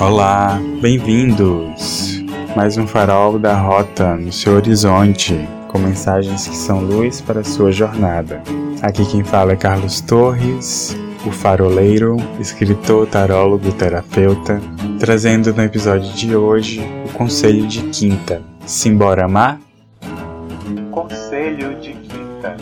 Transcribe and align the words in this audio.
Olá, 0.00 0.60
bem-vindos! 0.80 2.20
Mais 2.56 2.76
um 2.76 2.84
farol 2.84 3.38
da 3.38 3.56
rota 3.56 4.16
no 4.16 4.32
seu 4.32 4.54
horizonte, 4.54 5.48
com 5.68 5.78
mensagens 5.78 6.48
que 6.48 6.56
são 6.56 6.80
luz 6.80 7.20
para 7.20 7.40
a 7.40 7.44
sua 7.44 7.70
jornada. 7.70 8.42
Aqui 8.82 9.06
quem 9.06 9.22
fala 9.22 9.52
é 9.52 9.56
Carlos 9.56 10.00
Torres, 10.00 10.96
o 11.24 11.30
faroleiro, 11.30 12.16
escritor, 12.40 13.06
tarólogo, 13.06 13.70
terapeuta, 13.72 14.60
trazendo 14.98 15.54
no 15.54 15.62
episódio 15.62 16.12
de 16.12 16.34
hoje 16.34 16.82
o 17.08 17.12
conselho 17.12 17.66
de 17.68 17.82
quinta. 17.90 18.42
Simbora 18.66 19.26
amar? 19.26 19.60
Conselho 20.90 21.78
de 21.80 21.92
quinta. 21.92 22.56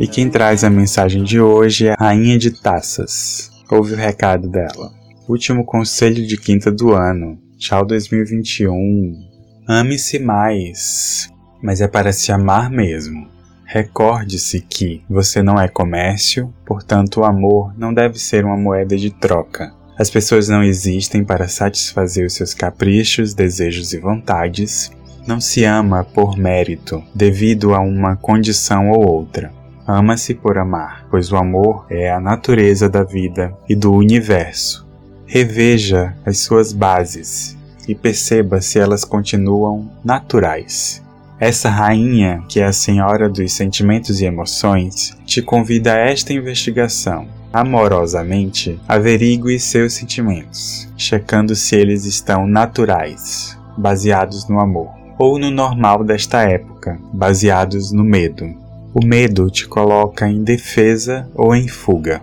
E 0.00 0.08
quem 0.08 0.28
traz 0.28 0.64
a 0.64 0.70
mensagem 0.70 1.22
de 1.22 1.40
hoje 1.40 1.86
é 1.86 1.92
a 1.92 1.96
Rainha 2.06 2.36
de 2.36 2.50
Taças. 2.50 3.50
Ouve 3.70 3.94
o 3.94 3.96
recado 3.96 4.48
dela. 4.48 4.97
Último 5.28 5.62
conselho 5.62 6.26
de 6.26 6.38
quinta 6.38 6.72
do 6.72 6.94
ano. 6.94 7.38
Tchau 7.58 7.84
2021. 7.84 9.28
Ame-se 9.68 10.18
mais, 10.18 11.28
mas 11.62 11.82
é 11.82 11.86
para 11.86 12.14
se 12.14 12.32
amar 12.32 12.70
mesmo. 12.70 13.28
Recorde-se 13.66 14.62
que 14.62 15.02
você 15.06 15.42
não 15.42 15.60
é 15.60 15.68
comércio, 15.68 16.50
portanto, 16.64 17.20
o 17.20 17.24
amor 17.24 17.74
não 17.76 17.92
deve 17.92 18.18
ser 18.18 18.42
uma 18.46 18.56
moeda 18.56 18.96
de 18.96 19.10
troca. 19.10 19.74
As 19.98 20.08
pessoas 20.08 20.48
não 20.48 20.62
existem 20.62 21.22
para 21.22 21.46
satisfazer 21.46 22.24
os 22.24 22.32
seus 22.32 22.54
caprichos, 22.54 23.34
desejos 23.34 23.92
e 23.92 23.98
vontades. 23.98 24.90
Não 25.26 25.42
se 25.42 25.62
ama 25.62 26.04
por 26.04 26.38
mérito, 26.38 27.04
devido 27.14 27.74
a 27.74 27.80
uma 27.80 28.16
condição 28.16 28.88
ou 28.88 29.06
outra. 29.06 29.52
Ama-se 29.86 30.32
por 30.32 30.56
amar, 30.56 31.06
pois 31.10 31.30
o 31.30 31.36
amor 31.36 31.86
é 31.90 32.10
a 32.10 32.18
natureza 32.18 32.88
da 32.88 33.04
vida 33.04 33.54
e 33.68 33.76
do 33.76 33.92
universo. 33.92 34.87
Reveja 35.30 36.16
as 36.24 36.38
suas 36.38 36.72
bases 36.72 37.54
e 37.86 37.94
perceba 37.94 38.62
se 38.62 38.78
elas 38.78 39.04
continuam 39.04 39.90
naturais. 40.02 41.02
Essa 41.38 41.68
rainha, 41.68 42.42
que 42.48 42.60
é 42.60 42.64
a 42.64 42.72
senhora 42.72 43.28
dos 43.28 43.52
sentimentos 43.52 44.22
e 44.22 44.24
emoções, 44.24 45.14
te 45.26 45.42
convida 45.42 45.92
a 45.92 45.98
esta 45.98 46.32
investigação. 46.32 47.28
Amorosamente, 47.52 48.80
averigue 48.88 49.60
seus 49.60 49.92
sentimentos, 49.92 50.88
checando 50.96 51.54
se 51.54 51.76
eles 51.76 52.06
estão 52.06 52.46
naturais, 52.46 53.54
baseados 53.76 54.48
no 54.48 54.58
amor, 54.58 54.88
ou 55.18 55.38
no 55.38 55.50
normal 55.50 56.02
desta 56.02 56.40
época, 56.40 56.98
baseados 57.12 57.92
no 57.92 58.02
medo. 58.02 58.46
O 58.94 59.04
medo 59.04 59.50
te 59.50 59.68
coloca 59.68 60.26
em 60.26 60.42
defesa 60.42 61.28
ou 61.34 61.54
em 61.54 61.68
fuga. 61.68 62.22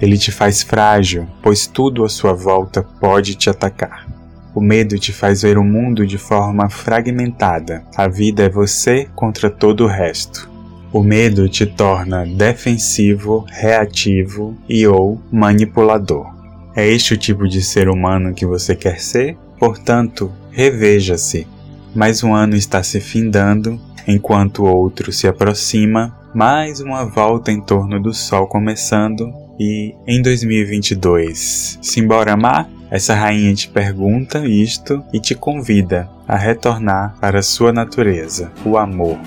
Ele 0.00 0.16
te 0.16 0.30
faz 0.30 0.62
frágil, 0.62 1.26
pois 1.42 1.66
tudo 1.66 2.04
à 2.04 2.08
sua 2.08 2.32
volta 2.32 2.82
pode 2.82 3.34
te 3.34 3.50
atacar. 3.50 4.06
O 4.54 4.60
medo 4.60 4.98
te 4.98 5.12
faz 5.12 5.42
ver 5.42 5.58
o 5.58 5.64
mundo 5.64 6.06
de 6.06 6.18
forma 6.18 6.68
fragmentada. 6.68 7.84
A 7.96 8.08
vida 8.08 8.42
é 8.42 8.48
você 8.48 9.08
contra 9.14 9.50
todo 9.50 9.84
o 9.84 9.88
resto. 9.88 10.50
O 10.92 11.02
medo 11.02 11.48
te 11.48 11.66
torna 11.66 12.24
defensivo, 12.24 13.44
reativo 13.48 14.56
e 14.68 14.86
ou 14.86 15.20
manipulador. 15.30 16.26
É 16.74 16.86
este 16.88 17.14
o 17.14 17.16
tipo 17.16 17.46
de 17.46 17.62
ser 17.62 17.88
humano 17.88 18.32
que 18.34 18.46
você 18.46 18.74
quer 18.74 19.00
ser? 19.00 19.36
Portanto, 19.58 20.32
reveja-se. 20.50 21.46
Mais 21.94 22.22
um 22.22 22.34
ano 22.34 22.56
está 22.56 22.82
se 22.82 23.00
findando 23.00 23.80
enquanto 24.06 24.64
outro 24.64 25.12
se 25.12 25.28
aproxima, 25.28 26.17
mais 26.34 26.80
uma 26.80 27.04
volta 27.04 27.50
em 27.50 27.60
torno 27.60 28.00
do 28.00 28.12
Sol 28.12 28.46
começando 28.46 29.32
e 29.58 29.94
em 30.06 30.20
2022, 30.22 31.78
simbora 31.80 32.34
amar? 32.34 32.68
Essa 32.90 33.14
rainha 33.14 33.54
te 33.54 33.68
pergunta 33.68 34.46
isto 34.46 35.02
e 35.12 35.20
te 35.20 35.34
convida 35.34 36.08
a 36.26 36.36
retornar 36.36 37.16
para 37.20 37.42
sua 37.42 37.72
natureza, 37.72 38.50
o 38.64 38.78
amor. 38.78 39.18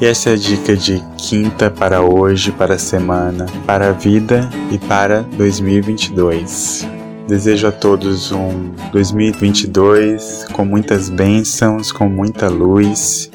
E 0.00 0.06
essa 0.06 0.30
é 0.30 0.32
a 0.32 0.36
dica 0.36 0.76
de 0.76 1.02
quinta 1.16 1.70
para 1.70 2.02
hoje, 2.02 2.50
para 2.52 2.74
a 2.74 2.78
semana, 2.78 3.46
para 3.66 3.90
a 3.90 3.92
vida 3.92 4.48
e 4.70 4.78
para 4.78 5.22
2022. 5.22 7.01
Desejo 7.32 7.66
a 7.66 7.72
todos 7.72 8.30
um 8.30 8.74
2022 8.92 10.44
com 10.52 10.66
muitas 10.66 11.08
bênçãos, 11.08 11.90
com 11.90 12.06
muita 12.06 12.50
luz. 12.50 13.30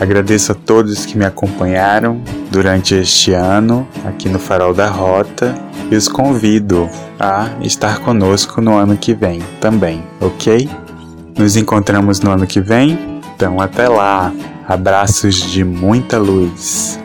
Agradeço 0.00 0.52
a 0.52 0.54
todos 0.54 1.04
que 1.04 1.18
me 1.18 1.26
acompanharam 1.26 2.22
durante 2.50 2.94
este 2.94 3.34
ano 3.34 3.86
aqui 4.06 4.30
no 4.30 4.38
Farol 4.38 4.72
da 4.72 4.88
Rota 4.88 5.54
e 5.90 5.94
os 5.94 6.08
convido 6.08 6.88
a 7.20 7.50
estar 7.60 7.98
conosco 8.00 8.62
no 8.62 8.78
ano 8.78 8.96
que 8.96 9.12
vem 9.12 9.42
também, 9.60 10.02
ok? 10.22 10.66
Nos 11.38 11.54
encontramos 11.54 12.20
no 12.20 12.30
ano 12.30 12.46
que 12.46 12.62
vem? 12.62 13.20
Então 13.36 13.60
até 13.60 13.90
lá! 13.90 14.32
Abraços 14.66 15.34
de 15.34 15.62
muita 15.64 16.16
luz! 16.16 16.98